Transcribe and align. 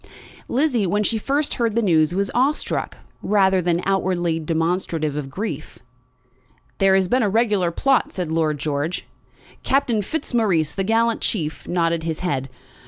Lizzie, 0.49 0.87
when 0.87 1.03
she 1.03 1.19
first 1.19 1.53
heard 1.53 1.75
the 1.75 1.81
news, 1.83 2.11
was 2.11 2.31
awe 2.33 2.53
struck, 2.53 2.97
rather 3.21 3.61
than 3.61 3.83
outwardly 3.85 4.39
demonstrative 4.39 5.15
of 5.15 5.29
grief. 5.29 5.77
"There 6.79 6.95
has 6.95 7.07
been 7.07 7.21
a 7.21 7.29
regular 7.29 7.69
plot," 7.69 8.11
said 8.11 8.31
Lord 8.31 8.57
George. 8.57 9.05
Captain 9.61 10.01
Fitzmaurice, 10.01 10.71
the 10.71 10.83
gallant 10.83 11.21
chief, 11.21 11.67
nodded 11.67 12.01
his 12.01 12.21
head. 12.21 12.49